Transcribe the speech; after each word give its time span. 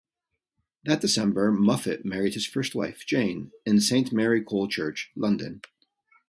That 0.83 0.99
December, 1.01 1.51
Muffet 1.51 2.03
married 2.05 2.33
his 2.33 2.47
first 2.47 2.73
wife, 2.73 3.05
Jane, 3.05 3.51
in 3.67 3.79
Saint 3.79 4.11
Mary 4.11 4.43
Colechurch, 4.43 5.09
London. 5.15 5.61